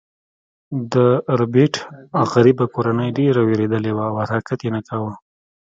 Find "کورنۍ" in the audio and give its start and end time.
2.73-3.09